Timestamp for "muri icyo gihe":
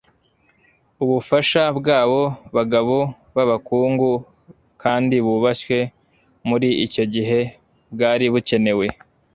6.47-7.39